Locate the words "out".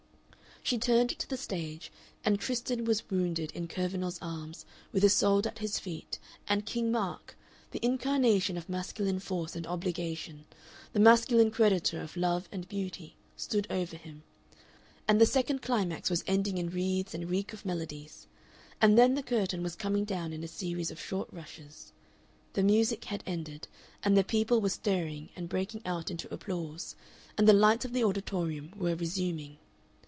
25.87-26.11